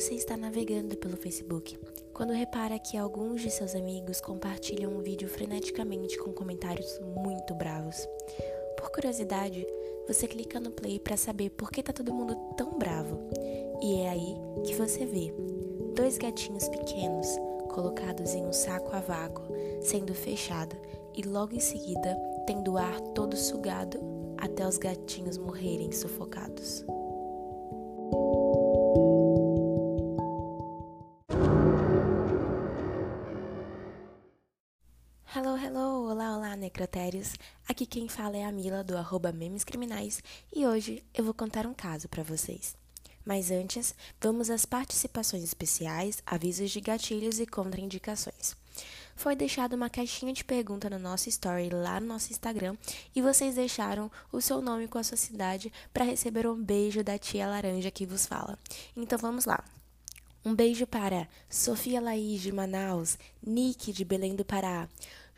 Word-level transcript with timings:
Você 0.00 0.14
está 0.14 0.34
navegando 0.34 0.96
pelo 0.96 1.14
Facebook 1.14 1.78
quando 2.14 2.32
repara 2.32 2.78
que 2.78 2.96
alguns 2.96 3.42
de 3.42 3.50
seus 3.50 3.74
amigos 3.74 4.18
compartilham 4.18 4.96
um 4.96 5.02
vídeo 5.02 5.28
freneticamente 5.28 6.16
com 6.16 6.32
comentários 6.32 6.98
muito 7.22 7.54
bravos. 7.54 8.08
Por 8.78 8.90
curiosidade, 8.92 9.66
você 10.08 10.26
clica 10.26 10.58
no 10.58 10.70
play 10.70 10.98
para 10.98 11.18
saber 11.18 11.50
por 11.50 11.70
que 11.70 11.82
tá 11.82 11.92
todo 11.92 12.14
mundo 12.14 12.34
tão 12.56 12.78
bravo. 12.78 13.28
E 13.82 14.00
é 14.00 14.08
aí 14.08 14.34
que 14.64 14.74
você 14.74 15.04
vê 15.04 15.34
dois 15.94 16.16
gatinhos 16.16 16.66
pequenos 16.70 17.26
colocados 17.68 18.32
em 18.32 18.46
um 18.46 18.54
saco 18.54 18.96
a 18.96 19.00
vácuo, 19.00 19.54
sendo 19.82 20.14
fechado 20.14 20.74
e 21.14 21.20
logo 21.28 21.54
em 21.54 21.60
seguida 21.60 22.16
tendo 22.46 22.72
o 22.72 22.78
ar 22.78 22.98
todo 23.14 23.36
sugado 23.36 24.00
até 24.38 24.66
os 24.66 24.78
gatinhos 24.78 25.36
morrerem 25.36 25.92
sufocados. 25.92 26.86
Aqui 37.68 37.86
quem 37.86 38.08
fala 38.08 38.36
é 38.36 38.44
a 38.44 38.52
Mila 38.52 38.82
do 38.82 38.96
arroba 38.96 39.32
Memes 39.32 39.64
Criminais 39.64 40.22
e 40.54 40.66
hoje 40.66 41.02
eu 41.14 41.24
vou 41.24 41.34
contar 41.34 41.66
um 41.66 41.74
caso 41.74 42.08
para 42.08 42.22
vocês. 42.22 42.76
Mas 43.24 43.50
antes, 43.50 43.94
vamos 44.20 44.50
às 44.50 44.64
participações 44.64 45.44
especiais, 45.44 46.22
avisos 46.24 46.70
de 46.70 46.80
gatilhos 46.80 47.38
e 47.38 47.46
contraindicações. 47.46 48.56
Foi 49.14 49.36
deixada 49.36 49.76
uma 49.76 49.90
caixinha 49.90 50.32
de 50.32 50.42
pergunta 50.42 50.88
no 50.88 50.98
nosso 50.98 51.28
story 51.28 51.68
lá 51.68 52.00
no 52.00 52.06
nosso 52.06 52.32
Instagram 52.32 52.76
e 53.14 53.20
vocês 53.20 53.54
deixaram 53.54 54.10
o 54.32 54.40
seu 54.40 54.62
nome 54.62 54.88
com 54.88 54.96
a 54.96 55.04
sua 55.04 55.16
cidade 55.16 55.72
para 55.92 56.04
receber 56.04 56.46
um 56.46 56.56
beijo 56.56 57.04
da 57.04 57.18
tia 57.18 57.46
laranja 57.46 57.90
que 57.90 58.06
vos 58.06 58.24
fala. 58.24 58.58
Então 58.96 59.18
vamos 59.18 59.44
lá. 59.44 59.62
Um 60.42 60.54
beijo 60.54 60.86
para 60.86 61.28
Sofia 61.50 62.00
Laís 62.00 62.40
de 62.40 62.50
Manaus, 62.50 63.18
Nick 63.46 63.92
de 63.92 64.06
Belém 64.06 64.34
do 64.34 64.42
Pará, 64.42 64.88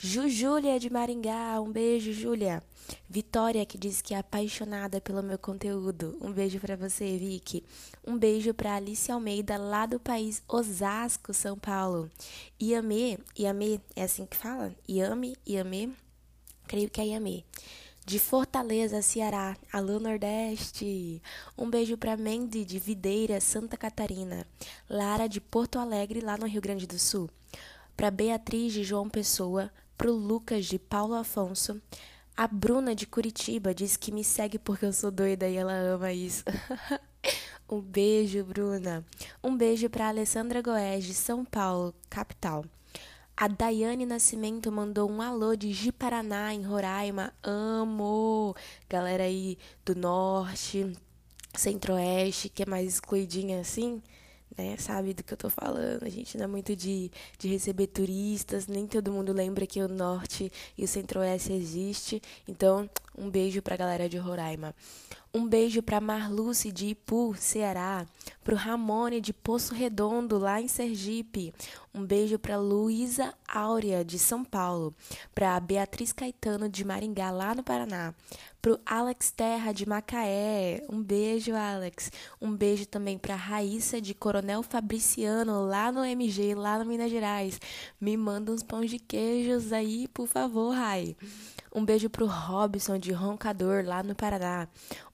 Jujúlia 0.04 0.80
de 0.80 0.90
Maringá, 0.90 1.60
um 1.60 1.70
beijo, 1.70 2.12
Júlia. 2.12 2.60
Vitória, 3.08 3.64
que 3.64 3.78
diz 3.78 4.02
que 4.02 4.14
é 4.14 4.18
apaixonada 4.18 5.00
pelo 5.00 5.22
meu 5.22 5.38
conteúdo. 5.38 6.18
Um 6.20 6.32
beijo 6.32 6.58
para 6.58 6.74
você, 6.74 7.16
Vicky. 7.16 7.64
Um 8.04 8.18
beijo 8.18 8.52
para 8.52 8.74
Alice 8.74 9.12
Almeida, 9.12 9.56
lá 9.56 9.86
do 9.86 10.00
país 10.00 10.42
Osasco, 10.48 11.32
São 11.32 11.56
Paulo. 11.56 12.10
Iamê, 12.60 13.16
Iamê, 13.38 13.78
é 13.94 14.02
assim 14.02 14.26
que 14.26 14.36
fala? 14.36 14.74
Iame, 14.88 15.36
Iamê? 15.48 15.90
Creio 16.66 16.90
que 16.90 17.00
é 17.00 17.06
Iamê. 17.06 17.44
De 18.04 18.18
Fortaleza, 18.18 19.02
Ceará, 19.02 19.56
alô 19.72 20.00
Nordeste. 20.00 21.22
Um 21.56 21.70
beijo 21.70 21.96
para 21.96 22.16
Mandy 22.16 22.64
de 22.64 22.80
Videira, 22.80 23.40
Santa 23.40 23.76
Catarina. 23.76 24.44
Lara 24.90 25.28
de 25.28 25.40
Porto 25.40 25.78
Alegre, 25.78 26.20
lá 26.20 26.36
no 26.36 26.48
Rio 26.48 26.60
Grande 26.60 26.88
do 26.88 26.98
Sul. 26.98 27.30
Para 27.96 28.10
Beatriz 28.10 28.72
de 28.72 28.82
João 28.82 29.08
Pessoa, 29.08 29.70
para 30.02 30.10
o 30.10 30.16
Lucas 30.16 30.66
de 30.66 30.80
Paulo 30.80 31.14
Afonso. 31.14 31.80
A 32.36 32.48
Bruna 32.48 32.92
de 32.92 33.06
Curitiba 33.06 33.72
diz 33.72 33.96
que 33.96 34.10
me 34.10 34.24
segue 34.24 34.58
porque 34.58 34.84
eu 34.84 34.92
sou 34.92 35.12
doida 35.12 35.48
e 35.48 35.54
ela 35.54 35.72
ama 35.74 36.12
isso. 36.12 36.42
um 37.70 37.80
beijo, 37.80 38.42
Bruna. 38.42 39.06
Um 39.40 39.56
beijo 39.56 39.88
para 39.88 40.08
Alessandra 40.08 40.60
Goes 40.60 41.04
de 41.04 41.14
São 41.14 41.44
Paulo, 41.44 41.94
capital. 42.10 42.64
A 43.36 43.46
Daiane 43.46 44.04
Nascimento 44.04 44.72
mandou 44.72 45.08
um 45.08 45.22
alô 45.22 45.54
de 45.54 45.72
Ji-Paraná, 45.72 46.52
em 46.52 46.64
Roraima. 46.64 47.32
Amo! 47.40 48.56
Galera 48.90 49.22
aí 49.22 49.56
do 49.84 49.94
norte, 49.94 50.98
centro-oeste, 51.54 52.48
que 52.48 52.64
é 52.64 52.66
mais 52.66 52.94
excluidinha 52.94 53.60
assim 53.60 54.02
né? 54.56 54.76
Sabe 54.78 55.14
do 55.14 55.22
que 55.22 55.32
eu 55.32 55.36
tô 55.36 55.50
falando. 55.50 56.04
A 56.04 56.08
gente 56.08 56.36
não 56.36 56.44
é 56.44 56.48
muito 56.48 56.74
de, 56.76 57.10
de 57.38 57.48
receber 57.48 57.86
turistas, 57.88 58.66
nem 58.66 58.86
todo 58.86 59.12
mundo 59.12 59.32
lembra 59.32 59.66
que 59.66 59.80
o 59.82 59.88
norte 59.88 60.50
e 60.76 60.84
o 60.84 60.88
centro-oeste 60.88 61.52
existe. 61.52 62.22
Então, 62.46 62.88
um 63.16 63.30
beijo 63.30 63.62
pra 63.62 63.76
galera 63.76 64.08
de 64.08 64.18
Roraima. 64.18 64.74
Um 65.34 65.48
beijo 65.48 65.82
para 65.82 65.98
Marluce 65.98 66.70
de 66.70 66.88
Ipu, 66.88 67.34
Ceará, 67.38 68.06
para 68.44 68.52
o 68.52 68.56
Ramone 68.56 69.18
de 69.18 69.32
Poço 69.32 69.72
Redondo, 69.72 70.36
lá 70.38 70.60
em 70.60 70.68
Sergipe. 70.68 71.54
Um 71.94 72.04
beijo 72.04 72.38
para 72.38 72.58
Luísa 72.58 73.32
Áurea 73.48 74.04
de 74.04 74.18
São 74.18 74.44
Paulo, 74.44 74.94
para 75.34 75.58
Beatriz 75.58 76.12
Caetano 76.12 76.68
de 76.68 76.84
Maringá, 76.84 77.30
lá 77.30 77.54
no 77.54 77.62
Paraná, 77.62 78.14
para 78.60 78.72
o 78.74 78.80
Alex 78.84 79.30
Terra 79.30 79.72
de 79.72 79.88
Macaé. 79.88 80.84
Um 80.90 81.02
beijo, 81.02 81.54
Alex. 81.54 82.12
Um 82.38 82.54
beijo 82.54 82.84
também 82.84 83.16
para 83.16 83.34
Raíssa 83.34 84.02
de 84.02 84.12
Coronel 84.12 84.62
Fabriciano, 84.62 85.64
lá 85.64 85.90
no 85.90 86.04
MG, 86.04 86.54
lá 86.54 86.78
no 86.78 86.84
Minas 86.84 87.10
Gerais. 87.10 87.58
Me 87.98 88.18
manda 88.18 88.52
uns 88.52 88.62
pães 88.62 88.90
de 88.90 88.98
queijos 88.98 89.72
aí, 89.72 90.08
por 90.08 90.26
favor, 90.26 90.74
Rai. 90.74 91.16
Um 91.74 91.86
beijo 91.86 92.10
pro 92.10 92.26
Robson 92.26 92.98
de 92.98 93.12
Roncador, 93.12 93.82
lá 93.86 94.02
no 94.02 94.14
Paraná. 94.14 94.68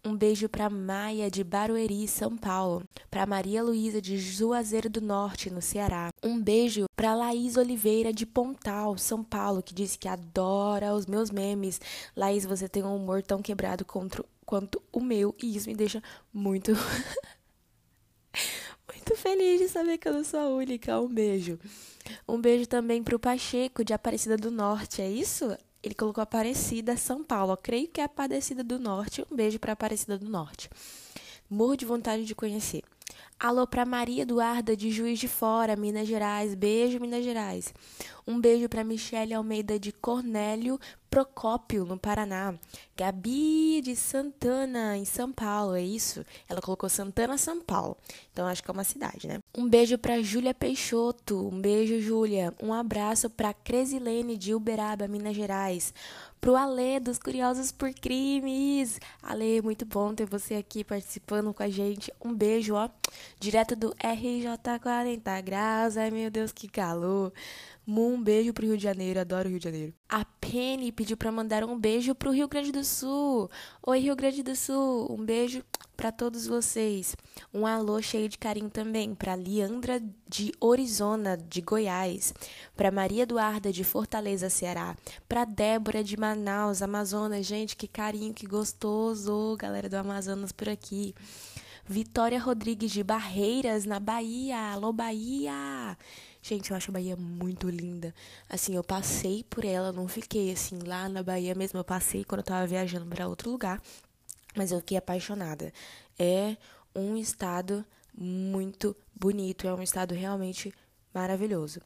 Um 0.05 0.17
beijo 0.17 0.49
para 0.49 0.69
Maia 0.69 1.31
de 1.31 1.45
Barueri, 1.45 2.09
São 2.09 2.37
Paulo. 2.37 2.83
Para 3.09 3.27
Maria 3.27 3.63
Luísa 3.63 4.03
de 4.03 4.19
Juazeiro 4.19 4.91
do 4.91 5.01
Norte, 5.01 5.51
no 5.51 5.63
Ceará. 5.63 6.11
Um 6.21 6.43
beijo 6.43 6.87
para 6.97 7.15
Laís 7.15 7.57
Oliveira 7.57 8.13
de 8.13 8.27
Pontal, 8.27 8.99
São 8.99 9.23
Paulo, 9.23 9.63
que 9.63 9.73
disse 9.73 9.97
que 9.97 10.09
adora 10.09 10.95
os 10.95 11.07
meus 11.07 11.31
memes. 11.31 11.81
Laís, 12.17 12.45
você 12.45 12.69
tem 12.69 12.83
um 12.83 12.97
humor 12.97 13.23
tão 13.23 13.41
quebrado 13.41 13.85
contra, 13.85 14.25
quanto 14.45 14.83
o 14.93 15.01
meu 15.01 15.37
e 15.41 15.57
isso 15.57 15.69
me 15.69 15.77
deixa 15.77 16.03
muito 16.33 16.73
muito 18.93 19.17
feliz 19.17 19.61
de 19.61 19.69
saber 19.69 19.99
que 19.99 20.09
eu 20.09 20.13
não 20.13 20.25
sou 20.25 20.41
a 20.41 20.49
única. 20.49 20.99
Um 20.99 21.09
beijo. 21.09 21.57
Um 22.27 22.41
beijo 22.41 22.67
também 22.67 23.01
pro 23.01 23.19
Pacheco 23.19 23.85
de 23.85 23.93
Aparecida 23.93 24.37
do 24.37 24.51
Norte, 24.51 25.01
é 25.01 25.09
isso? 25.09 25.57
Ele 25.83 25.95
colocou 25.95 26.23
Aparecida, 26.23 26.97
São 26.97 27.23
Paulo. 27.23 27.53
Eu 27.53 27.57
creio 27.57 27.89
que 27.89 28.01
é 28.01 28.05
Aparecida 28.05 28.65
do 28.65 28.79
Norte. 28.79 29.25
Um 29.31 29.37
beijo 29.37 29.59
para 29.59 29.73
Aparecida 29.73 30.19
do 30.19 30.29
Norte. 30.29 30.69
Morro 31.49 31.77
de 31.77 31.87
vontade 31.87 32.25
de 32.25 32.35
conhecer. 32.35 32.83
Alô 33.39 33.67
para 33.67 33.87
Maria 33.87 34.23
Eduarda 34.23 34.77
de 34.77 34.91
Juiz 34.91 35.19
de 35.19 35.29
Fora, 35.29 35.77
Minas 35.77 36.09
Gerais. 36.09 36.55
Beijo, 36.55 36.99
Minas 36.99 37.25
Gerais. 37.25 37.73
Um 38.29 38.39
beijo 38.39 38.69
para 38.69 38.85
Michele 38.85 39.33
Almeida 39.33 39.79
de 39.79 39.91
Cornélio 39.91 40.79
Procópio, 41.09 41.87
no 41.87 41.99
Paraná. 41.99 42.55
Gabi 42.95 43.81
de 43.81 43.97
Santana, 43.97 44.99
em 44.99 45.07
São 45.07 45.33
Paulo, 45.33 45.75
é 45.75 45.83
isso? 45.83 46.23
Ela 46.47 46.61
colocou 46.61 46.91
Santana, 46.91 47.39
São 47.39 47.63
Paulo. 47.63 47.97
Então 48.31 48.47
acho 48.47 48.63
que 48.63 48.71
é 48.71 48.73
uma 48.73 48.85
cidade, 48.85 49.27
né? 49.27 49.39
Um 49.57 49.67
beijo 49.67 49.97
para 49.97 50.21
Júlia 50.21 50.53
Peixoto. 50.53 51.49
Um 51.49 51.59
beijo, 51.59 51.99
Júlia. 52.03 52.53
Um 52.63 52.75
abraço 52.75 53.31
para 53.31 53.55
Cresilene 53.55 54.37
de 54.37 54.55
Uberaba, 54.55 55.09
Minas 55.09 55.35
Gerais. 55.35 55.95
Pro 56.39 56.55
Alê 56.55 57.01
dos 57.01 57.19
Curiosos 57.19 57.73
por 57.73 57.93
Crimes. 57.95 59.01
Alê, 59.23 59.63
muito 59.63 59.87
bom 59.87 60.15
ter 60.15 60.27
você 60.27 60.55
aqui 60.57 60.85
participando 60.85 61.55
com 61.55 61.63
a 61.63 61.69
gente. 61.71 62.13
Um 62.23 62.35
beijo, 62.35 62.75
ó. 62.75 62.91
Direto 63.41 63.75
do 63.75 63.95
RJ 63.99 64.79
40 64.83 65.41
graus. 65.41 65.97
Ai, 65.97 66.11
meu 66.11 66.31
Deus, 66.31 66.53
que 66.53 66.69
calor. 66.69 67.33
Um 67.91 68.23
beijo 68.23 68.53
pro 68.53 68.67
Rio 68.67 68.77
de 68.77 68.83
Janeiro, 68.83 69.19
adoro 69.19 69.49
o 69.49 69.51
Rio 69.51 69.59
de 69.59 69.65
Janeiro. 69.65 69.95
A 70.11 70.23
Penny 70.23 70.93
pediu 70.93 71.17
para 71.17 71.33
mandar 71.33 71.65
um 71.65 71.79
beijo 71.79 72.15
pro 72.15 72.33
Rio 72.33 72.47
Grande 72.47 72.71
do 72.71 72.85
Sul. 72.85 73.51
Oi, 73.83 73.99
Rio 73.99 74.15
Grande 74.15 74.43
do 74.43 74.55
Sul, 74.55 75.11
um 75.11 75.25
beijo 75.25 75.65
para 75.97 76.13
todos 76.13 76.47
vocês. 76.47 77.17
Um 77.53 77.67
alô 77.67 78.03
cheio 78.03 78.29
de 78.29 78.37
carinho 78.37 78.69
também 78.69 79.15
para 79.15 79.35
Leandra 79.35 80.03
de 80.29 80.53
Orizona, 80.61 81.39
de 81.39 81.63
Goiás, 81.63 82.35
para 82.77 82.91
Maria 82.91 83.23
Eduarda 83.23 83.73
de 83.73 83.83
Fortaleza, 83.85 84.51
Ceará, 84.51 84.95
para 85.27 85.47
Débora 85.47 86.05
de 86.05 86.15
Manaus, 86.15 86.83
Amazonas. 86.83 87.47
Gente, 87.47 87.75
que 87.75 87.89
carinho, 87.89 88.35
que 88.35 88.47
gostoso, 88.47 89.57
galera 89.59 89.89
do 89.89 89.97
Amazonas 89.97 90.53
por 90.53 90.69
aqui. 90.69 91.15
Vitória 91.87 92.39
Rodrigues 92.39 92.91
de 92.91 93.03
Barreiras, 93.03 93.87
na 93.87 93.99
Bahia. 93.99 94.73
Alô, 94.73 94.93
Bahia! 94.93 95.97
Gente, 96.49 96.71
eu 96.71 96.79
acho 96.79 96.91
a 96.91 96.95
Bahia 96.95 97.15
muito 97.15 97.69
linda. 97.69 98.15
Assim, 98.49 98.75
eu 98.75 98.83
passei 98.83 99.45
por 99.51 99.67
ela, 99.67 99.93
não 99.93 100.09
fiquei 100.09 100.51
assim 100.51 100.79
lá 100.79 101.07
na 101.07 101.23
Bahia 101.23 101.55
mesmo. 101.55 101.79
Eu 101.79 101.85
passei 101.85 102.25
quando 102.25 102.39
eu 102.39 102.45
tava 102.47 102.67
viajando 102.67 103.05
para 103.05 103.29
outro 103.29 103.51
lugar, 103.51 103.83
mas 104.57 104.73
eu 104.73 104.79
fiquei 104.79 104.97
apaixonada. 104.97 105.71
É 106.19 106.57
um 106.95 107.19
estado 107.19 107.85
muito 108.17 108.97
bonito, 109.15 109.67
é 109.67 109.75
um 109.75 109.83
estado 109.83 110.15
realmente 110.15 110.73
maravilhoso. 111.13 111.83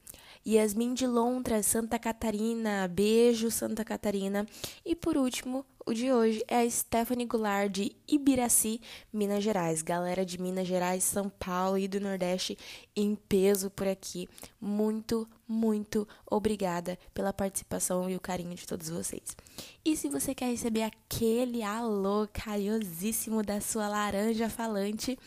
Yasmin 0.46 0.94
de 0.94 1.08
Lontra, 1.08 1.60
Santa 1.60 1.98
Catarina, 1.98 2.86
beijo 2.86 3.50
Santa 3.50 3.84
Catarina. 3.84 4.46
E 4.84 4.94
por 4.94 5.16
último, 5.16 5.66
O 5.84 5.92
de 5.92 6.12
hoje 6.12 6.44
é 6.46 6.60
a 6.60 6.70
Stephanie 6.70 7.26
Goulart 7.26 7.68
de 7.68 7.96
Ibiraci, 8.06 8.80
Minas 9.12 9.42
Gerais. 9.42 9.82
Galera 9.82 10.24
de 10.24 10.40
Minas 10.40 10.68
Gerais, 10.68 11.02
São 11.02 11.28
Paulo 11.28 11.76
e 11.76 11.88
do 11.88 11.98
Nordeste 11.98 12.56
em 12.94 13.14
peso 13.14 13.70
por 13.70 13.86
aqui. 13.86 14.28
Muito, 14.60 15.28
muito 15.48 16.06
obrigada 16.30 16.98
pela 17.12 17.32
participação 17.32 18.08
e 18.08 18.16
o 18.16 18.20
carinho 18.20 18.54
de 18.54 18.66
todos 18.66 18.88
vocês. 18.88 19.36
E 19.84 19.96
se 19.96 20.08
você 20.08 20.34
quer 20.34 20.46
receber 20.46 20.82
aquele 20.82 21.62
alô 21.62 22.28
carinhosíssimo 22.32 23.42
da 23.42 23.60
sua 23.60 23.88
laranja 23.88 24.48
falante, 24.48 25.18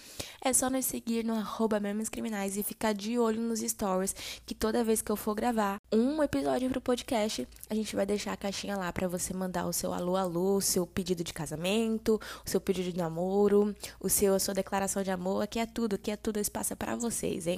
é 0.41 0.53
só 0.53 0.69
nos 0.69 0.85
seguir 0.85 1.23
no 1.25 1.33
arroba 1.33 1.81
Criminais 2.11 2.57
e 2.57 2.63
ficar 2.63 2.93
de 2.93 3.17
olho 3.17 3.41
nos 3.41 3.59
stories, 3.59 4.15
que 4.45 4.55
toda 4.55 4.83
vez 4.83 5.01
que 5.01 5.11
eu 5.11 5.15
for 5.15 5.35
gravar 5.35 5.79
um 5.91 6.21
episódio 6.23 6.69
pro 6.69 6.81
podcast, 6.81 7.47
a 7.69 7.75
gente 7.75 7.95
vai 7.95 8.05
deixar 8.05 8.33
a 8.33 8.37
caixinha 8.37 8.77
lá 8.77 8.91
para 8.91 9.07
você 9.07 9.33
mandar 9.33 9.65
o 9.67 9.73
seu 9.73 9.93
alô 9.93 10.15
alô 10.15 10.57
o 10.57 10.61
seu 10.61 10.85
pedido 10.87 11.23
de 11.23 11.33
casamento, 11.33 12.19
o 12.45 12.49
seu 12.49 12.61
pedido 12.61 12.91
de 12.91 12.97
namoro, 12.97 13.75
o 13.99 14.09
seu 14.09 14.35
a 14.35 14.39
sua 14.39 14.53
declaração 14.53 15.03
de 15.03 15.11
amor, 15.11 15.43
aqui 15.43 15.59
é 15.59 15.65
tudo, 15.65 15.95
aqui 15.95 16.11
é 16.11 16.15
tudo 16.15 16.39
espaço 16.39 16.73
é 16.73 16.75
para 16.75 16.95
vocês, 16.95 17.47
hein? 17.47 17.54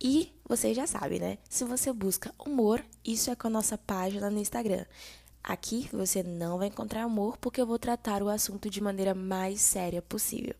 E 0.00 0.32
vocês 0.48 0.76
já 0.76 0.86
sabem, 0.86 1.20
né? 1.20 1.38
Se 1.48 1.64
você 1.64 1.92
busca 1.92 2.34
humor, 2.44 2.84
isso 3.04 3.30
é 3.30 3.36
com 3.36 3.46
a 3.46 3.50
nossa 3.50 3.78
página 3.78 4.28
no 4.30 4.38
Instagram. 4.38 4.84
Aqui 5.42 5.88
você 5.92 6.22
não 6.22 6.58
vai 6.58 6.68
encontrar 6.68 7.02
amor 7.02 7.36
porque 7.38 7.60
eu 7.60 7.66
vou 7.66 7.78
tratar 7.78 8.22
o 8.22 8.28
assunto 8.28 8.70
de 8.70 8.80
maneira 8.80 9.14
mais 9.14 9.60
séria 9.60 10.00
possível. 10.00 10.54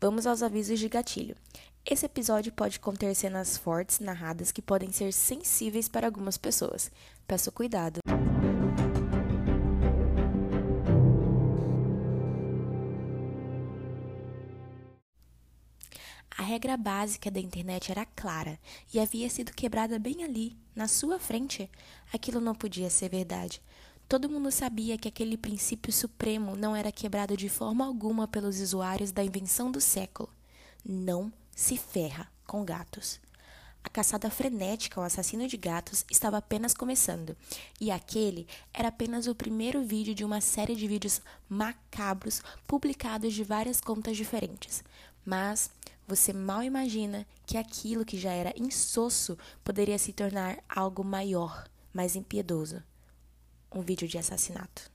Vamos 0.00 0.26
aos 0.26 0.42
avisos 0.42 0.78
de 0.78 0.88
gatilho. 0.88 1.36
Esse 1.84 2.04
episódio 2.04 2.52
pode 2.52 2.78
conter 2.78 3.14
cenas 3.14 3.56
fortes 3.56 4.00
narradas 4.00 4.52
que 4.52 4.60
podem 4.60 4.92
ser 4.92 5.12
sensíveis 5.12 5.88
para 5.88 6.06
algumas 6.06 6.36
pessoas. 6.36 6.90
Peço 7.26 7.50
cuidado. 7.50 8.00
Regra 16.58 16.76
básica 16.76 17.30
da 17.30 17.38
internet 17.38 17.92
era 17.92 18.04
clara 18.04 18.58
e 18.92 18.98
havia 18.98 19.30
sido 19.30 19.52
quebrada 19.52 19.96
bem 19.96 20.24
ali, 20.24 20.58
na 20.74 20.88
sua 20.88 21.16
frente. 21.16 21.70
Aquilo 22.12 22.40
não 22.40 22.52
podia 22.52 22.90
ser 22.90 23.10
verdade. 23.10 23.62
Todo 24.08 24.28
mundo 24.28 24.50
sabia 24.50 24.98
que 24.98 25.06
aquele 25.06 25.36
princípio 25.36 25.92
supremo 25.92 26.56
não 26.56 26.74
era 26.74 26.90
quebrado 26.90 27.36
de 27.36 27.48
forma 27.48 27.86
alguma 27.86 28.26
pelos 28.26 28.60
usuários 28.60 29.12
da 29.12 29.22
invenção 29.22 29.70
do 29.70 29.80
século. 29.80 30.28
Não 30.84 31.32
se 31.54 31.76
ferra 31.76 32.28
com 32.44 32.64
gatos. 32.64 33.20
A 33.84 33.88
caçada 33.88 34.28
frenética 34.28 35.00
ao 35.00 35.06
assassino 35.06 35.46
de 35.46 35.56
gatos 35.56 36.04
estava 36.10 36.38
apenas 36.38 36.74
começando, 36.74 37.36
e 37.80 37.92
aquele 37.92 38.48
era 38.74 38.88
apenas 38.88 39.28
o 39.28 39.34
primeiro 39.34 39.84
vídeo 39.84 40.12
de 40.12 40.24
uma 40.24 40.40
série 40.40 40.74
de 40.74 40.88
vídeos 40.88 41.22
macabros 41.48 42.42
publicados 42.66 43.32
de 43.32 43.44
várias 43.44 43.80
contas 43.80 44.16
diferentes. 44.16 44.82
Mas 45.24 45.70
você 46.08 46.32
mal 46.32 46.62
imagina 46.62 47.26
que 47.46 47.58
aquilo 47.58 48.04
que 48.04 48.18
já 48.18 48.32
era 48.32 48.54
insosso 48.56 49.36
poderia 49.62 49.98
se 49.98 50.12
tornar 50.12 50.58
algo 50.68 51.04
maior, 51.04 51.68
mais 51.92 52.16
impiedoso 52.16 52.82
um 53.70 53.82
vídeo 53.82 54.08
de 54.08 54.16
assassinato. 54.16 54.90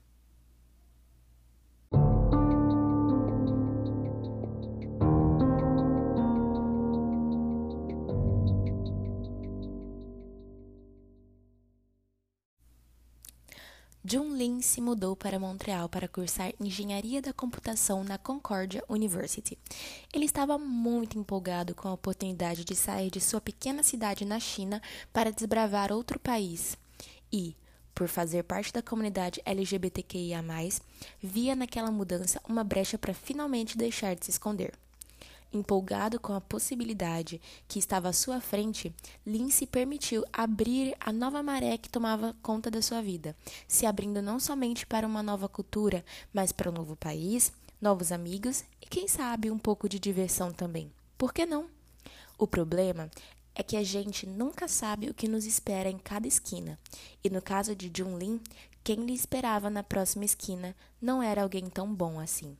Jun 14.14 14.36
Lin 14.36 14.60
se 14.60 14.80
mudou 14.80 15.16
para 15.16 15.40
Montreal 15.40 15.88
para 15.88 16.06
cursar 16.06 16.52
engenharia 16.60 17.20
da 17.20 17.32
computação 17.32 18.04
na 18.04 18.16
Concordia 18.16 18.84
University. 18.88 19.58
Ele 20.12 20.24
estava 20.24 20.56
muito 20.56 21.18
empolgado 21.18 21.74
com 21.74 21.88
a 21.88 21.92
oportunidade 21.92 22.64
de 22.64 22.76
sair 22.76 23.10
de 23.10 23.20
sua 23.20 23.40
pequena 23.40 23.82
cidade 23.82 24.24
na 24.24 24.38
China 24.38 24.80
para 25.12 25.32
desbravar 25.32 25.90
outro 25.90 26.20
país. 26.20 26.78
E, 27.32 27.56
por 27.92 28.06
fazer 28.06 28.44
parte 28.44 28.72
da 28.72 28.80
comunidade 28.80 29.42
LGBTQIA, 29.44 30.44
via 31.20 31.56
naquela 31.56 31.90
mudança 31.90 32.40
uma 32.48 32.62
brecha 32.62 32.96
para 32.96 33.12
finalmente 33.12 33.76
deixar 33.76 34.14
de 34.14 34.26
se 34.26 34.30
esconder. 34.30 34.74
Empolgado 35.54 36.18
com 36.18 36.32
a 36.32 36.40
possibilidade 36.40 37.40
que 37.68 37.78
estava 37.78 38.08
à 38.08 38.12
sua 38.12 38.40
frente, 38.40 38.92
Lin 39.24 39.50
se 39.50 39.66
permitiu 39.66 40.24
abrir 40.32 40.96
a 40.98 41.12
nova 41.12 41.44
maré 41.44 41.78
que 41.78 41.88
tomava 41.88 42.34
conta 42.42 42.68
da 42.72 42.82
sua 42.82 43.00
vida, 43.00 43.36
se 43.68 43.86
abrindo 43.86 44.20
não 44.20 44.40
somente 44.40 44.84
para 44.84 45.06
uma 45.06 45.22
nova 45.22 45.48
cultura, 45.48 46.04
mas 46.32 46.50
para 46.50 46.68
um 46.68 46.72
novo 46.72 46.96
país, 46.96 47.52
novos 47.80 48.10
amigos 48.10 48.64
e, 48.82 48.86
quem 48.86 49.06
sabe, 49.06 49.48
um 49.48 49.58
pouco 49.58 49.88
de 49.88 50.00
diversão 50.00 50.52
também. 50.52 50.90
Por 51.16 51.32
que 51.32 51.46
não? 51.46 51.66
O 52.36 52.48
problema 52.48 53.08
é 53.54 53.62
que 53.62 53.76
a 53.76 53.84
gente 53.84 54.26
nunca 54.26 54.66
sabe 54.66 55.08
o 55.08 55.14
que 55.14 55.28
nos 55.28 55.46
espera 55.46 55.88
em 55.88 55.98
cada 55.98 56.26
esquina. 56.26 56.76
E 57.22 57.30
no 57.30 57.40
caso 57.40 57.76
de 57.76 57.92
Jun 57.96 58.18
Lin, 58.18 58.40
quem 58.82 59.06
lhe 59.06 59.14
esperava 59.14 59.70
na 59.70 59.84
próxima 59.84 60.24
esquina 60.24 60.74
não 61.00 61.22
era 61.22 61.44
alguém 61.44 61.70
tão 61.70 61.94
bom 61.94 62.18
assim. 62.18 62.56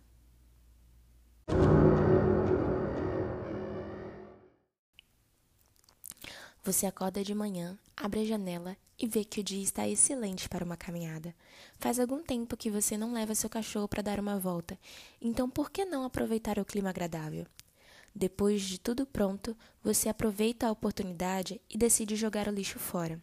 Você 6.64 6.86
acorda 6.86 7.22
de 7.22 7.34
manhã, 7.34 7.78
abre 7.94 8.20
a 8.20 8.24
janela 8.24 8.74
e 8.98 9.06
vê 9.06 9.22
que 9.22 9.40
o 9.40 9.44
dia 9.44 9.62
está 9.62 9.86
excelente 9.86 10.48
para 10.48 10.64
uma 10.64 10.78
caminhada. 10.78 11.34
Faz 11.78 12.00
algum 12.00 12.22
tempo 12.22 12.56
que 12.56 12.70
você 12.70 12.96
não 12.96 13.12
leva 13.12 13.34
seu 13.34 13.50
cachorro 13.50 13.86
para 13.86 14.02
dar 14.02 14.18
uma 14.18 14.38
volta, 14.38 14.78
então 15.20 15.50
por 15.50 15.70
que 15.70 15.84
não 15.84 16.04
aproveitar 16.04 16.58
o 16.58 16.64
clima 16.64 16.88
agradável? 16.88 17.44
Depois 18.14 18.62
de 18.62 18.80
tudo 18.80 19.04
pronto, 19.04 19.54
você 19.82 20.08
aproveita 20.08 20.66
a 20.66 20.70
oportunidade 20.70 21.60
e 21.68 21.76
decide 21.76 22.16
jogar 22.16 22.48
o 22.48 22.52
lixo 22.52 22.78
fora. 22.78 23.20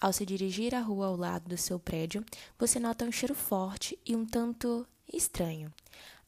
Ao 0.00 0.12
se 0.12 0.24
dirigir 0.24 0.72
à 0.72 0.80
rua 0.80 1.08
ao 1.08 1.16
lado 1.16 1.48
do 1.48 1.58
seu 1.58 1.80
prédio, 1.80 2.24
você 2.56 2.78
nota 2.78 3.04
um 3.04 3.10
cheiro 3.10 3.34
forte 3.34 3.98
e 4.06 4.14
um 4.14 4.24
tanto 4.24 4.86
estranho. 5.12 5.72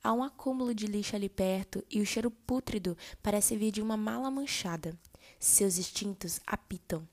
Há 0.03 0.13
um 0.13 0.25
acúmulo 0.25 0.75
de 0.75 0.87
lixo 0.89 1.15
ali 1.15 1.29
perto 1.29 1.85
e 1.89 2.01
o 2.01 2.07
cheiro 2.07 2.29
pútrido 2.29 2.99
parece 3.23 3.57
vir 3.57 3.71
de 3.71 3.81
uma 3.81 3.97
mala 3.97 4.33
manchada. 4.33 4.99
Seus 5.39 5.79
instintos 5.79 6.41
apitam. 6.47 7.07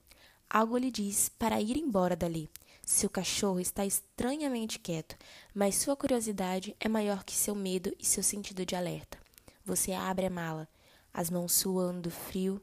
Algo 0.48 0.76
lhe 0.76 0.90
diz 0.90 1.28
para 1.28 1.60
ir 1.60 1.76
embora 1.76 2.16
dali. 2.16 2.50
Seu 2.84 3.08
cachorro 3.08 3.60
está 3.60 3.86
estranhamente 3.86 4.78
quieto, 4.78 5.16
mas 5.54 5.76
sua 5.76 5.96
curiosidade 5.96 6.76
é 6.80 6.88
maior 6.88 7.24
que 7.24 7.34
seu 7.34 7.54
medo 7.54 7.94
e 7.98 8.04
seu 8.04 8.22
sentido 8.22 8.66
de 8.66 8.74
alerta. 8.74 9.18
Você 9.64 9.92
abre 9.92 10.26
a 10.26 10.30
mala, 10.30 10.68
as 11.14 11.30
mãos 11.30 11.52
suando 11.52 12.10
frio 12.10 12.60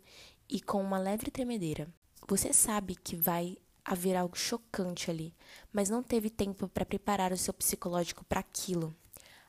e 0.49 0.59
com 0.59 0.81
uma 0.81 0.99
leve 0.99 1.31
tremedeira. 1.31 1.87
Você 2.27 2.51
sabe 2.53 2.95
que 2.95 3.15
vai 3.15 3.57
haver 3.83 4.15
algo 4.15 4.37
chocante 4.37 5.09
ali, 5.09 5.33
mas 5.71 5.89
não 5.89 6.03
teve 6.03 6.29
tempo 6.29 6.67
para 6.67 6.85
preparar 6.85 7.31
o 7.31 7.37
seu 7.37 7.53
psicológico 7.53 8.23
para 8.25 8.39
aquilo. 8.39 8.95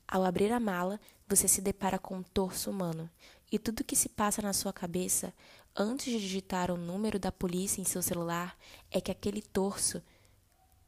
Ao 0.07 0.25
abrir 0.25 0.53
a 0.53 0.59
mala, 0.59 0.99
você 1.29 1.47
se 1.47 1.61
depara 1.61 1.99
com 1.99 2.17
um 2.17 2.23
torso 2.23 2.71
humano, 2.71 3.11
e 3.53 3.59
tudo 3.59 3.85
que 3.85 3.95
se 3.97 4.09
passa 4.09 4.41
na 4.41 4.53
sua 4.53 4.73
cabeça 4.73 5.35
antes 5.77 6.13
de 6.13 6.19
digitar 6.19 6.71
o 6.71 6.77
número 6.77 7.19
da 7.19 7.31
polícia 7.31 7.81
em 7.81 7.85
seu 7.85 8.03
celular 8.03 8.57
é 8.91 9.01
que 9.01 9.11
aquele 9.11 9.43
torso 9.43 10.03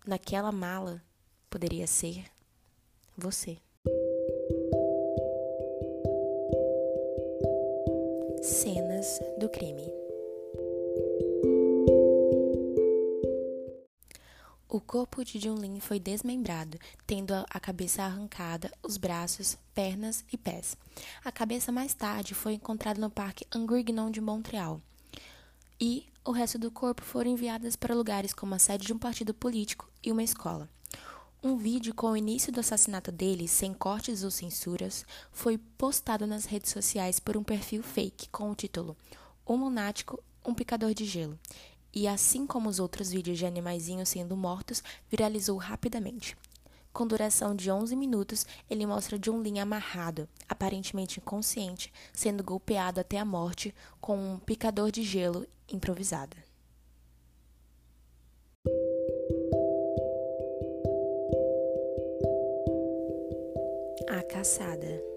naquela 0.06 0.50
mala 0.50 1.02
poderia 1.48 1.86
ser 1.86 2.24
você. 3.16 3.58
Cenas 8.42 9.20
do 9.38 9.48
crime. 9.48 10.01
O 14.72 14.80
corpo 14.80 15.22
de 15.22 15.38
Junlin 15.38 15.80
foi 15.80 16.00
desmembrado, 16.00 16.78
tendo 17.06 17.34
a 17.34 17.60
cabeça 17.60 18.04
arrancada, 18.04 18.72
os 18.82 18.96
braços, 18.96 19.58
pernas 19.74 20.24
e 20.32 20.38
pés. 20.38 20.78
A 21.22 21.30
cabeça 21.30 21.70
mais 21.70 21.92
tarde 21.92 22.32
foi 22.32 22.54
encontrada 22.54 22.98
no 22.98 23.10
Parque 23.10 23.46
Angrignon 23.54 24.10
de 24.10 24.22
Montreal. 24.22 24.80
E 25.78 26.06
o 26.24 26.32
resto 26.32 26.58
do 26.58 26.70
corpo 26.70 27.02
foram 27.02 27.32
enviadas 27.32 27.76
para 27.76 27.94
lugares 27.94 28.32
como 28.32 28.54
a 28.54 28.58
sede 28.58 28.86
de 28.86 28.94
um 28.94 28.98
partido 28.98 29.34
político 29.34 29.90
e 30.02 30.10
uma 30.10 30.22
escola. 30.22 30.66
Um 31.42 31.58
vídeo 31.58 31.94
com 31.94 32.12
o 32.12 32.16
início 32.16 32.50
do 32.50 32.60
assassinato 32.60 33.12
dele, 33.12 33.46
sem 33.46 33.74
cortes 33.74 34.24
ou 34.24 34.30
censuras, 34.30 35.04
foi 35.30 35.58
postado 35.58 36.26
nas 36.26 36.46
redes 36.46 36.72
sociais 36.72 37.20
por 37.20 37.36
um 37.36 37.44
perfil 37.44 37.82
fake 37.82 38.30
com 38.30 38.50
o 38.50 38.54
título 38.54 38.96
Um 39.46 39.56
lunático, 39.56 40.18
um 40.42 40.54
picador 40.54 40.94
de 40.94 41.04
gelo 41.04 41.38
e, 41.94 42.08
assim 42.08 42.46
como 42.46 42.68
os 42.68 42.78
outros 42.78 43.10
vídeos 43.10 43.38
de 43.38 43.46
animaizinhos 43.46 44.08
sendo 44.08 44.36
mortos, 44.36 44.82
viralizou 45.10 45.56
rapidamente. 45.58 46.36
Com 46.92 47.06
duração 47.06 47.54
de 47.54 47.70
11 47.70 47.96
minutos, 47.96 48.46
ele 48.68 48.84
mostra 48.84 49.18
John 49.18 49.40
Lin 49.40 49.60
amarrado, 49.60 50.28
aparentemente 50.46 51.20
inconsciente, 51.20 51.92
sendo 52.12 52.44
golpeado 52.44 53.00
até 53.00 53.18
a 53.18 53.24
morte 53.24 53.74
com 54.00 54.34
um 54.34 54.38
picador 54.38 54.90
de 54.90 55.02
gelo 55.02 55.46
improvisado. 55.68 56.36
A 64.08 64.22
caçada. 64.22 65.11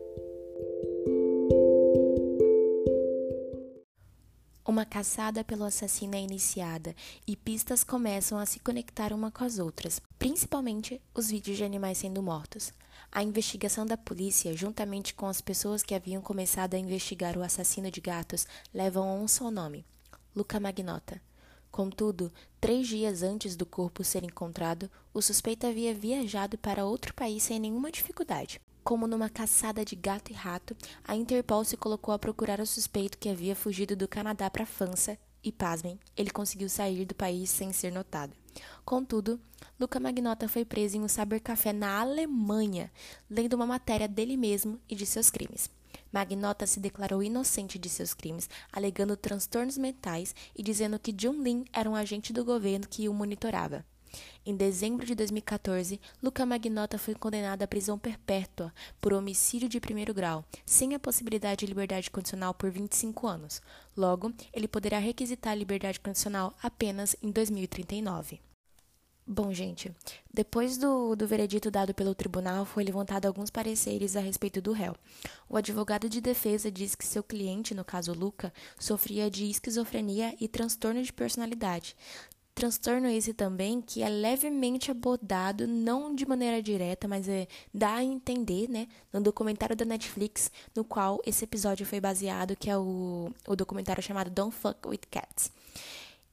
Uma 4.68 4.84
caçada 4.84 5.44
pelo 5.44 5.64
assassino 5.64 6.16
é 6.16 6.22
iniciada 6.22 6.96
e 7.28 7.36
pistas 7.36 7.84
começam 7.84 8.40
a 8.40 8.48
se 8.48 8.60
conectar 8.60 9.14
uma 9.14 9.30
com 9.30 9.44
as 9.44 9.60
outras, 9.60 10.02
principalmente 10.18 11.00
os 11.14 11.30
vídeos 11.30 11.58
de 11.58 11.64
animais 11.64 12.00
sendo 12.00 12.24
mortos. 12.24 12.74
A 13.12 13.22
investigação 13.22 13.86
da 13.86 13.96
polícia, 13.96 14.58
juntamente 14.58 15.14
com 15.14 15.28
as 15.28 15.40
pessoas 15.40 15.84
que 15.84 15.94
haviam 15.94 16.20
começado 16.20 16.74
a 16.74 16.80
investigar 16.80 17.38
o 17.38 17.44
assassino 17.44 17.92
de 17.92 18.02
gatos, 18.02 18.48
levam 18.74 19.08
a 19.08 19.14
um 19.14 19.28
só 19.28 19.52
nome: 19.52 19.86
Luca 20.36 20.60
Magnota. 20.60 21.22
Contudo, 21.70 22.34
três 22.60 22.88
dias 22.88 23.22
antes 23.22 23.56
do 23.56 23.68
corpo 23.68 24.04
ser 24.04 24.24
encontrado, 24.24 24.90
o 25.14 25.22
suspeito 25.22 25.68
havia 25.68 25.94
viajado 25.94 26.58
para 26.58 26.86
outro 26.86 27.14
país 27.14 27.44
sem 27.44 27.60
nenhuma 27.60 27.92
dificuldade. 27.92 28.60
Como 28.86 29.08
numa 29.08 29.30
caçada 29.30 29.84
de 29.84 29.96
gato 29.96 30.32
e 30.32 30.36
rato, 30.36 30.78
a 31.04 31.16
Interpol 31.16 31.66
se 31.66 31.76
colocou 31.76 32.14
a 32.14 32.20
procurar 32.20 32.60
o 32.60 32.68
suspeito 32.68 33.18
que 33.18 33.28
havia 33.28 33.56
fugido 33.56 33.96
do 33.96 34.08
Canadá 34.08 34.48
para 34.48 34.62
a 34.62 34.68
França 34.68 35.18
e, 35.44 35.52
pasmem, 35.52 36.00
ele 36.16 36.30
conseguiu 36.30 36.70
sair 36.70 37.04
do 37.04 37.16
país 37.16 37.50
sem 37.50 37.74
ser 37.74 37.92
notado. 37.92 38.34
Contudo, 38.86 39.42
Luca 39.80 40.00
Magnota 40.00 40.48
foi 40.48 40.64
preso 40.64 40.98
em 40.98 41.02
um 41.02 41.08
cybercafé 41.08 41.74
na 41.74 42.00
Alemanha, 42.00 42.92
lendo 43.28 43.56
uma 43.56 43.66
matéria 43.66 44.08
dele 44.08 44.38
mesmo 44.38 44.80
e 44.88 44.94
de 44.94 45.08
seus 45.08 45.32
crimes. 45.32 45.68
Magnota 46.12 46.68
se 46.68 46.80
declarou 46.80 47.24
inocente 47.24 47.80
de 47.80 47.90
seus 47.90 48.14
crimes, 48.14 48.48
alegando 48.72 49.18
transtornos 49.18 49.80
mentais 49.80 50.36
e 50.56 50.62
dizendo 50.62 51.00
que 51.00 51.16
Jun 51.20 51.42
Lin 51.42 51.66
era 51.74 51.90
um 51.90 51.96
agente 51.96 52.32
do 52.32 52.46
governo 52.46 52.88
que 52.88 53.10
o 53.10 53.14
monitorava. 53.16 53.84
Em 54.46 54.56
dezembro 54.56 55.06
de 55.06 55.16
2014, 55.16 56.00
Luca 56.22 56.46
Magnota 56.46 56.98
foi 56.98 57.16
condenado 57.16 57.62
à 57.62 57.68
prisão 57.68 57.98
perpétua 57.98 58.74
por 59.02 59.14
homicídio 59.14 59.68
de 59.68 59.80
primeiro 59.80 60.14
grau, 60.14 60.46
sem 60.66 60.94
a 60.96 61.00
possibilidade 61.00 61.60
de 61.60 61.66
liberdade 61.66 62.12
condicional 62.12 62.54
por 62.54 62.70
25 62.70 63.28
anos. 63.28 63.62
Logo, 63.96 64.34
ele 64.54 64.68
poderá 64.68 65.00
requisitar 65.00 65.54
a 65.54 65.56
liberdade 65.56 66.00
condicional 66.00 66.54
apenas 66.62 67.16
em 67.22 67.32
2039. 67.32 68.40
Bom, 69.28 69.52
gente, 69.52 69.92
depois 70.32 70.78
do, 70.78 71.16
do 71.16 71.26
veredito 71.26 71.72
dado 71.72 71.96
pelo 71.96 72.14
tribunal, 72.14 72.64
foi 72.64 72.84
levantado 72.84 73.26
alguns 73.26 73.50
pareceres 73.50 74.16
a 74.16 74.20
respeito 74.20 74.62
do 74.62 74.72
réu. 74.72 74.96
O 75.50 75.58
advogado 75.58 76.08
de 76.08 76.22
defesa 76.22 76.72
diz 76.72 76.94
que 76.94 77.04
seu 77.04 77.24
cliente, 77.24 77.74
no 77.74 77.84
caso 77.84 78.14
Luca, 78.14 78.54
sofria 78.78 79.28
de 79.32 79.50
esquizofrenia 79.50 80.36
e 80.40 80.48
transtorno 80.48 81.02
de 81.02 81.12
personalidade. 81.12 81.96
Transtorno 82.56 83.08
esse 83.10 83.34
também 83.34 83.82
que 83.82 84.02
é 84.02 84.08
levemente 84.08 84.90
abordado, 84.90 85.68
não 85.68 86.16
de 86.16 86.26
maneira 86.26 86.64
direta, 86.64 87.06
mas 87.06 87.28
é, 87.28 87.50
dá 87.74 87.96
a 87.96 88.04
entender, 88.04 88.70
né, 88.70 88.88
no 89.12 89.22
documentário 89.22 89.76
da 89.76 89.84
Netflix, 89.84 90.50
no 90.74 90.86
qual 90.86 91.20
esse 91.26 91.44
episódio 91.44 91.86
foi 91.86 92.00
baseado, 92.00 92.56
que 92.56 92.70
é 92.70 92.78
o, 92.78 93.30
o 93.46 93.56
documentário 93.58 94.02
chamado 94.02 94.30
Don't 94.30 94.56
Fuck 94.56 94.88
with 94.88 95.02
Cats 95.12 95.52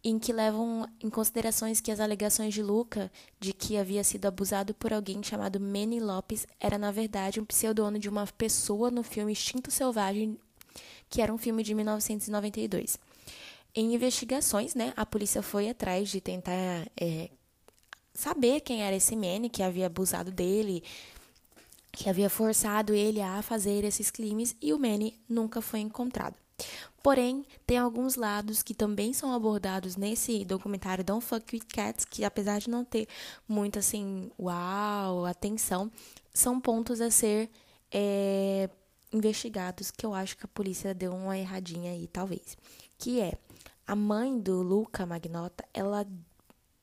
em 0.04 0.18
que 0.18 0.32
levam 0.32 0.88
em 1.00 1.08
considerações 1.08 1.80
que 1.80 1.90
as 1.90 2.00
alegações 2.00 2.52
de 2.52 2.62
Luca 2.62 3.10
de 3.38 3.52
que 3.52 3.76
havia 3.76 4.02
sido 4.02 4.26
abusado 4.26 4.74
por 4.74 4.92
alguém 4.92 5.22
chamado 5.22 5.60
Manny 5.60 6.00
Lopes 6.00 6.46
era 6.58 6.76
na 6.76 6.90
verdade 6.90 7.40
um 7.40 7.44
pseudônimo 7.44 8.00
de 8.00 8.08
uma 8.08 8.26
pessoa 8.26 8.90
no 8.90 9.02
filme 9.02 9.32
Instinto 9.32 9.70
Selvagem, 9.70 10.36
que 11.08 11.22
era 11.22 11.32
um 11.32 11.38
filme 11.38 11.62
de 11.62 11.74
1992. 11.74 12.98
Em 13.74 13.94
investigações, 13.94 14.74
né, 14.74 14.92
a 14.96 15.06
polícia 15.06 15.42
foi 15.42 15.68
atrás 15.68 16.10
de 16.10 16.20
tentar 16.20 16.86
é, 17.00 17.30
saber 18.12 18.60
quem 18.60 18.82
era 18.82 18.94
esse 18.94 19.16
Manny 19.16 19.48
que 19.48 19.62
havia 19.62 19.86
abusado 19.86 20.30
dele, 20.30 20.82
que 21.90 22.08
havia 22.08 22.28
forçado 22.28 22.94
ele 22.94 23.20
a 23.20 23.42
fazer 23.42 23.84
esses 23.84 24.10
crimes 24.10 24.56
e 24.60 24.72
o 24.72 24.78
Manny 24.78 25.18
nunca 25.28 25.60
foi 25.60 25.80
encontrado. 25.80 26.36
Porém, 27.02 27.44
tem 27.66 27.78
alguns 27.78 28.14
lados 28.14 28.62
que 28.62 28.74
também 28.74 29.12
são 29.12 29.32
abordados 29.32 29.96
nesse 29.96 30.44
documentário 30.44 31.02
Don't 31.02 31.24
Fuck 31.24 31.56
With 31.56 31.66
Cats, 31.72 32.04
que 32.04 32.24
apesar 32.24 32.60
de 32.60 32.70
não 32.70 32.84
ter 32.84 33.08
muito 33.48 33.78
assim, 33.78 34.30
uau, 34.38 35.26
atenção, 35.26 35.90
são 36.32 36.60
pontos 36.60 37.00
a 37.00 37.10
ser 37.10 37.50
é, 37.90 38.70
investigados 39.12 39.90
que 39.90 40.06
eu 40.06 40.14
acho 40.14 40.36
que 40.36 40.44
a 40.44 40.48
polícia 40.48 40.94
deu 40.94 41.12
uma 41.12 41.36
erradinha 41.36 41.90
aí, 41.90 42.06
talvez. 42.06 42.56
Que 42.96 43.20
é, 43.20 43.36
a 43.86 43.94
mãe 43.94 44.38
do 44.38 44.62
Luca 44.62 45.04
Magnota, 45.04 45.64
ela 45.72 46.06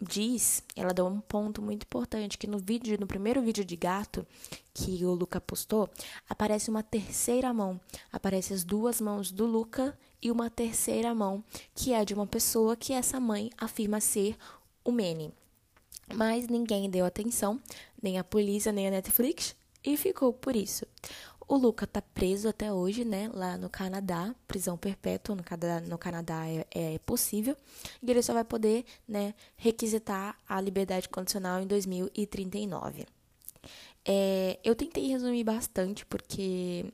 diz, 0.01 0.63
ela 0.75 0.93
deu 0.93 1.05
um 1.05 1.19
ponto 1.19 1.61
muito 1.61 1.83
importante 1.83 2.37
que 2.37 2.47
no 2.47 2.57
vídeo, 2.57 2.97
no 2.99 3.07
primeiro 3.07 3.41
vídeo 3.41 3.65
de 3.65 3.75
gato 3.75 4.25
que 4.73 5.03
o 5.05 5.13
Luca 5.13 5.41
postou, 5.41 5.89
aparece 6.29 6.69
uma 6.69 6.81
terceira 6.81 7.53
mão, 7.53 7.79
aparece 8.11 8.53
as 8.53 8.63
duas 8.63 9.01
mãos 9.01 9.31
do 9.31 9.45
Luca 9.45 9.97
e 10.21 10.31
uma 10.31 10.49
terceira 10.49 11.13
mão 11.13 11.43
que 11.75 11.93
é 11.93 12.05
de 12.05 12.13
uma 12.13 12.25
pessoa 12.25 12.75
que 12.75 12.93
essa 12.93 13.19
mãe 13.19 13.49
afirma 13.57 13.99
ser 13.99 14.37
o 14.83 14.91
Manny. 14.91 15.33
Mas 16.13 16.47
ninguém 16.47 16.89
deu 16.89 17.05
atenção, 17.05 17.59
nem 18.01 18.17
a 18.17 18.23
polícia, 18.23 18.71
nem 18.71 18.87
a 18.87 18.91
Netflix, 18.91 19.55
e 19.83 19.95
ficou 19.95 20.33
por 20.33 20.55
isso. 20.55 20.85
O 21.49 21.57
Luca 21.57 21.87
tá 21.87 21.99
preso 21.99 22.47
até 22.47 22.71
hoje, 22.71 23.03
né, 23.03 23.27
lá 23.33 23.57
no 23.57 23.71
Canadá, 23.71 24.35
prisão 24.47 24.77
perpétua 24.77 25.35
no 25.35 25.43
Canadá, 25.43 25.81
no 25.81 25.97
Canadá 25.97 26.47
é, 26.47 26.67
é 26.69 26.99
possível, 26.99 27.57
e 28.03 28.11
ele 28.11 28.21
só 28.21 28.35
vai 28.35 28.43
poder, 28.43 28.85
né, 29.07 29.33
requisitar 29.57 30.37
a 30.47 30.61
liberdade 30.61 31.09
condicional 31.09 31.59
em 31.59 31.65
2039. 31.65 33.07
É, 34.05 34.59
eu 34.63 34.75
tentei 34.75 35.07
resumir 35.07 35.43
bastante 35.43 36.05
porque 36.05 36.85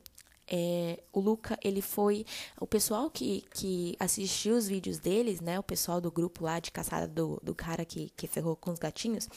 é, 0.48 1.04
o 1.12 1.20
Luca, 1.20 1.60
ele 1.62 1.82
foi. 1.82 2.26
O 2.58 2.66
pessoal 2.66 3.10
que, 3.10 3.44
que 3.54 3.98
assistiu 4.00 4.56
os 4.56 4.68
vídeos 4.68 5.00
deles, 5.00 5.42
né? 5.42 5.60
O 5.60 5.64
pessoal 5.64 6.00
do 6.00 6.12
grupo 6.12 6.44
lá 6.46 6.60
de 6.60 6.72
caçada 6.72 7.08
do, 7.08 7.42
do 7.44 7.54
cara 7.54 7.84
que, 7.84 8.10
que 8.16 8.26
ferrou 8.26 8.56
com 8.56 8.72
os 8.72 8.80
gatinhos, 8.80 9.28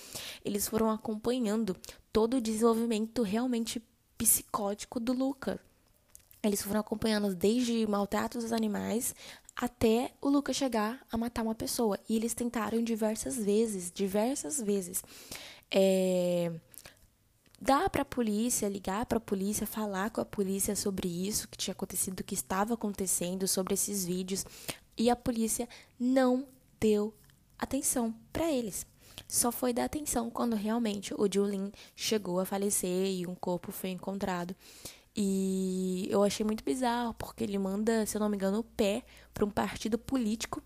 eles 0.44 0.68
foram 0.68 0.90
acompanhando 0.90 1.76
todo 2.12 2.36
o 2.36 2.40
desenvolvimento 2.40 3.22
realmente 3.22 3.82
psicótico 4.18 5.00
do 5.00 5.12
Luca. 5.12 5.60
Eles 6.42 6.62
foram 6.62 6.80
acompanhando 6.80 7.34
desde 7.34 7.86
maltratos 7.86 8.42
dos 8.42 8.52
animais 8.52 9.14
até 9.56 10.12
o 10.20 10.28
Luca 10.28 10.52
chegar 10.52 11.04
a 11.10 11.16
matar 11.16 11.42
uma 11.42 11.54
pessoa. 11.54 11.98
E 12.08 12.16
eles 12.16 12.34
tentaram 12.34 12.82
diversas 12.82 13.36
vezes, 13.36 13.90
diversas 13.92 14.60
vezes. 14.60 15.02
É, 15.70 16.52
dar 17.60 17.90
para 17.90 18.02
a 18.02 18.04
polícia, 18.04 18.68
ligar 18.68 19.04
para 19.06 19.18
a 19.18 19.20
polícia, 19.20 19.66
falar 19.66 20.10
com 20.10 20.20
a 20.20 20.24
polícia 20.24 20.76
sobre 20.76 21.08
isso 21.08 21.48
que 21.48 21.58
tinha 21.58 21.72
acontecido, 21.72 22.22
que 22.22 22.34
estava 22.34 22.74
acontecendo, 22.74 23.48
sobre 23.48 23.74
esses 23.74 24.04
vídeos. 24.04 24.44
E 24.96 25.10
a 25.10 25.16
polícia 25.16 25.68
não 25.98 26.46
deu 26.78 27.12
atenção 27.58 28.14
para 28.32 28.50
eles. 28.50 28.86
Só 29.26 29.50
foi 29.50 29.72
dar 29.72 29.84
atenção 29.84 30.30
quando 30.30 30.54
realmente 30.54 31.14
o 31.14 31.28
Julin 31.32 31.72
chegou 31.96 32.38
a 32.40 32.44
falecer 32.44 33.10
e 33.10 33.26
um 33.26 33.34
corpo 33.34 33.72
foi 33.72 33.90
encontrado. 33.90 34.54
E 35.16 36.06
eu 36.10 36.22
achei 36.22 36.46
muito 36.46 36.62
bizarro, 36.62 37.12
porque 37.14 37.42
ele 37.42 37.58
manda, 37.58 38.06
se 38.06 38.16
eu 38.16 38.20
não 38.20 38.28
me 38.28 38.36
engano, 38.36 38.60
o 38.60 38.64
pé 38.64 39.04
para 39.34 39.44
um 39.44 39.50
partido 39.50 39.98
político 39.98 40.62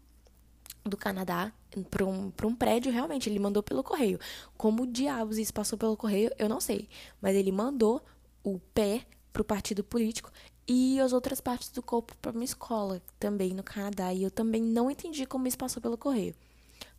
do 0.84 0.96
Canadá, 0.96 1.52
para 1.90 2.04
um, 2.04 2.32
um 2.44 2.54
prédio, 2.54 2.92
realmente. 2.92 3.30
Ele 3.30 3.38
mandou 3.38 3.62
pelo 3.62 3.82
correio. 3.82 4.18
Como 4.56 4.86
diabos 4.86 5.38
isso 5.38 5.54
passou 5.54 5.78
pelo 5.78 5.96
correio, 5.96 6.30
eu 6.38 6.48
não 6.48 6.60
sei. 6.60 6.88
Mas 7.20 7.34
ele 7.34 7.50
mandou 7.50 8.02
o 8.42 8.58
pé 8.74 9.06
para 9.32 9.42
o 9.42 9.44
partido 9.44 9.82
político 9.82 10.30
e 10.68 11.00
as 11.00 11.12
outras 11.12 11.40
partes 11.40 11.70
do 11.70 11.82
corpo 11.82 12.14
para 12.20 12.32
uma 12.32 12.44
escola 12.44 13.00
também 13.18 13.54
no 13.54 13.62
Canadá. 13.62 14.12
E 14.12 14.22
eu 14.22 14.30
também 14.30 14.62
não 14.62 14.90
entendi 14.90 15.24
como 15.24 15.46
isso 15.46 15.56
passou 15.58 15.80
pelo 15.80 15.96
correio. 15.96 16.34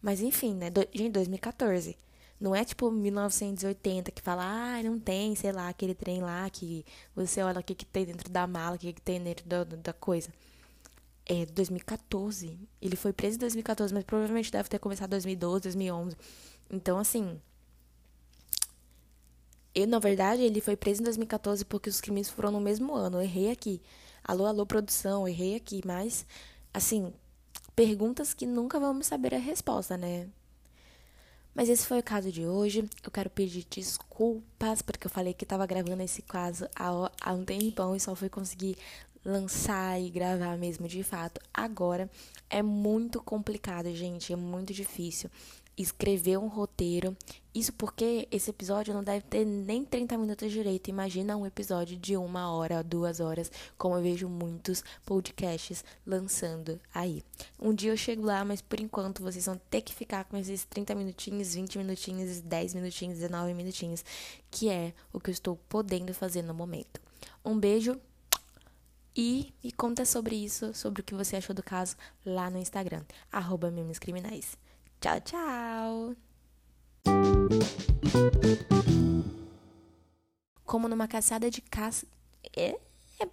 Mas 0.03 0.21
enfim, 0.21 0.53
né? 0.53 0.69
Do, 0.69 0.81
gente, 0.93 1.13
2014. 1.13 1.97
Não 2.39 2.53
é 2.53 2.65
tipo 2.65 2.91
1980 2.91 4.11
que 4.11 4.21
fala, 4.21 4.43
ah, 4.43 4.83
não 4.83 4.99
tem, 4.99 5.33
sei 5.33 5.53
lá, 5.53 5.69
aquele 5.69 5.95
trem 5.95 6.21
lá 6.21 6.49
que 6.49 6.85
você 7.15 7.41
olha 7.41 7.61
o 7.61 7.63
que, 7.63 7.73
que 7.73 7.85
tem 7.85 8.05
dentro 8.05 8.29
da 8.29 8.45
mala, 8.45 8.75
o 8.75 8.79
que, 8.79 8.91
que 8.91 9.01
tem 9.01 9.23
dentro 9.23 9.47
da, 9.47 9.63
da 9.63 9.93
coisa. 9.93 10.29
É 11.25 11.45
2014. 11.45 12.59
Ele 12.81 12.95
foi 12.97 13.13
preso 13.13 13.37
em 13.37 13.39
2014, 13.39 13.93
mas 13.93 14.03
provavelmente 14.03 14.51
deve 14.51 14.67
ter 14.67 14.77
começado 14.77 15.07
em 15.07 15.11
2012, 15.11 15.63
2011. 15.63 16.17
Então, 16.69 16.99
assim. 16.99 17.39
Eu, 19.73 19.87
na 19.87 19.99
verdade, 19.99 20.41
ele 20.41 20.59
foi 20.59 20.75
preso 20.75 21.01
em 21.01 21.05
2014 21.05 21.63
porque 21.63 21.89
os 21.89 22.01
crimes 22.01 22.29
foram 22.29 22.51
no 22.51 22.59
mesmo 22.59 22.93
ano. 22.93 23.17
Eu 23.17 23.21
errei 23.21 23.51
aqui. 23.51 23.81
Alô, 24.23 24.45
alô, 24.45 24.65
produção, 24.65 25.27
errei 25.27 25.55
aqui. 25.55 25.81
Mas, 25.85 26.25
assim, 26.73 27.13
perguntas 27.75 28.33
que 28.33 28.45
nunca 28.45 28.79
vamos 28.79 29.07
saber 29.07 29.33
a 29.35 29.39
resposta, 29.39 29.97
né? 29.97 30.27
Mas 31.55 31.69
esse 31.69 31.85
foi 31.85 31.99
o 31.99 32.03
caso 32.03 32.31
de 32.31 32.45
hoje. 32.47 32.89
Eu 33.03 33.11
quero 33.11 33.29
pedir 33.29 33.65
desculpas 33.69 34.81
porque 34.81 35.05
eu 35.05 35.11
falei 35.11 35.33
que 35.33 35.45
estava 35.45 35.65
gravando 35.65 36.01
esse 36.01 36.21
caso 36.21 36.67
há, 36.75 37.11
há 37.21 37.33
um 37.33 37.45
tempão 37.45 37.95
e 37.95 37.99
só 37.99 38.15
fui 38.15 38.29
conseguir 38.29 38.75
lançar 39.23 40.01
e 40.01 40.09
gravar 40.09 40.57
mesmo 40.57 40.87
de 40.87 41.03
fato 41.03 41.39
agora. 41.53 42.09
É 42.49 42.61
muito 42.61 43.21
complicado, 43.21 43.93
gente, 43.93 44.33
é 44.33 44.35
muito 44.35 44.73
difícil. 44.73 45.29
Escrever 45.77 46.37
um 46.37 46.47
roteiro. 46.47 47.15
Isso 47.53 47.71
porque 47.73 48.27
esse 48.31 48.49
episódio 48.49 48.93
não 48.93 49.03
deve 49.03 49.21
ter 49.25 49.45
nem 49.45 49.85
30 49.85 50.17
minutos 50.17 50.51
direito. 50.51 50.89
Imagina 50.89 51.37
um 51.37 51.45
episódio 51.45 51.97
de 51.97 52.17
uma 52.17 52.51
hora, 52.51 52.83
duas 52.83 53.19
horas, 53.19 53.51
como 53.77 53.95
eu 53.95 54.01
vejo 54.01 54.27
muitos 54.27 54.83
podcasts 55.05 55.83
lançando 56.05 56.79
aí. 56.93 57.23
Um 57.59 57.73
dia 57.73 57.91
eu 57.91 57.97
chego 57.97 58.25
lá, 58.25 58.43
mas 58.43 58.61
por 58.61 58.79
enquanto 58.79 59.21
vocês 59.21 59.45
vão 59.45 59.59
ter 59.69 59.81
que 59.81 59.93
ficar 59.93 60.25
com 60.25 60.35
esses 60.37 60.65
30 60.65 60.95
minutinhos, 60.95 61.53
20 61.53 61.77
minutinhos, 61.77 62.41
10 62.41 62.73
minutinhos, 62.73 63.19
19 63.19 63.53
minutinhos, 63.53 64.03
que 64.49 64.69
é 64.69 64.93
o 65.11 65.19
que 65.19 65.29
eu 65.29 65.33
estou 65.33 65.55
podendo 65.69 66.13
fazer 66.13 66.41
no 66.41 66.53
momento. 66.53 66.99
Um 67.45 67.57
beijo 67.57 67.99
e 69.15 69.53
me 69.63 69.71
conta 69.71 70.05
sobre 70.05 70.35
isso, 70.35 70.73
sobre 70.73 71.01
o 71.01 71.03
que 71.03 71.13
você 71.13 71.35
achou 71.35 71.55
do 71.55 71.61
caso 71.61 71.95
lá 72.25 72.49
no 72.49 72.57
Instagram, 72.57 73.03
arroba 73.31 73.71
Criminais. 73.99 74.57
Tchau, 75.03 75.19
tchau! 75.19 76.15
Como 80.63 80.87
numa 80.87 81.09
caçada 81.09 81.51
de 81.51 81.61
caça. 81.61 82.07
É, 82.55 82.79
é 83.19 83.25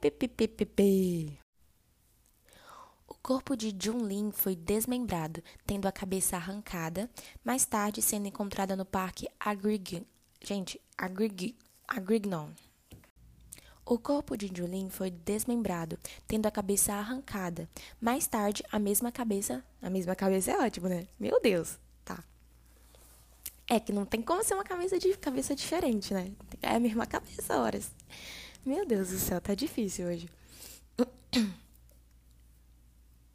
O 3.07 3.15
corpo 3.23 3.57
de 3.57 3.73
Jun 3.81 4.05
Lin 4.05 4.33
foi 4.33 4.57
desmembrado, 4.57 5.45
tendo 5.65 5.87
a 5.87 5.93
cabeça 5.93 6.35
arrancada, 6.35 7.09
mais 7.45 7.65
tarde 7.65 8.03
sendo 8.03 8.27
encontrada 8.27 8.75
no 8.75 8.85
parque 8.85 9.29
Agrig... 9.39 10.05
Gente, 10.43 10.81
Agrig... 10.99 11.55
Agrignon. 11.87 12.49
O 13.91 13.99
corpo 13.99 14.37
de 14.37 14.49
Julin 14.55 14.89
foi 14.89 15.11
desmembrado, 15.11 15.99
tendo 16.29 16.47
a 16.47 16.51
cabeça 16.53 16.95
arrancada. 16.95 17.69
Mais 18.01 18.25
tarde, 18.25 18.63
a 18.71 18.79
mesma 18.79 19.11
cabeça. 19.11 19.65
A 19.83 19.91
mesma 19.91 20.15
cabeça 20.15 20.53
é 20.53 20.59
ótimo, 20.65 20.89
né? 20.89 21.09
Meu 21.19 21.41
Deus, 21.41 21.77
tá. 22.05 22.23
É 23.69 23.81
que 23.81 23.93
não 23.93 24.05
tem 24.07 24.23
como 24.23 24.45
ser 24.45 24.55
uma 24.55 24.63
cabeça 24.63 24.97
de 24.97 25.17
cabeça 25.17 25.57
diferente, 25.57 26.15
né? 26.15 26.31
É 26.63 26.77
a 26.77 26.79
mesma 26.79 27.05
cabeça, 27.05 27.61
horas. 27.61 27.91
Meu 28.65 28.87
Deus 28.87 29.09
do 29.09 29.19
céu, 29.19 29.41
tá 29.41 29.57
difícil 29.57 30.07
hoje. 30.07 30.31